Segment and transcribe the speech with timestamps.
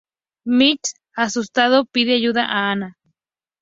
[0.47, 2.97] Mitch, asustado pide ayuda a Anna.